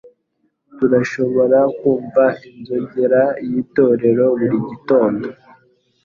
Turashobora 0.77 1.59
kumva 1.79 2.23
inzogera 2.49 3.21
y'itorero 3.49 4.25
buri 4.39 4.57
gitondo 4.69 5.27